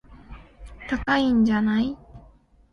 [0.89, 1.95] 高いんじゃない